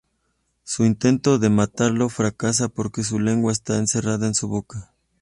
Su 0.63 0.83
intento 0.83 1.37
de 1.37 1.51
matarlo 1.51 2.09
fracasa 2.09 2.69
porque 2.69 3.03
su 3.03 3.19
"lengua 3.19 3.51
está 3.51 3.77
encerrada 3.77 4.25
en 4.25 4.33
su 4.33 4.47
boca". 4.47 4.91